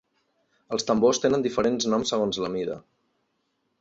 [0.77, 2.79] Els tambors tenen diferents noms segons la mida.